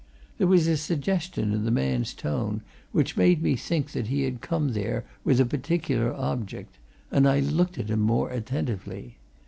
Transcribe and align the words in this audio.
There 0.39 0.47
was 0.47 0.65
a 0.65 0.77
suggestion 0.77 1.53
in 1.53 1.63
the 1.63 1.69
man's 1.69 2.15
tone 2.15 2.61
which 2.91 3.15
made 3.15 3.43
me 3.43 3.55
think 3.55 3.91
that 3.91 4.07
he 4.07 4.23
had 4.23 4.41
come 4.41 4.69
there 4.73 5.05
with 5.23 5.39
a 5.39 5.45
particular 5.45 6.11
object, 6.15 6.79
and 7.11 7.29
I 7.29 7.39
looked 7.39 7.77
at 7.77 7.89
him 7.91 7.99
more 7.99 8.31
attentively. 8.31 9.17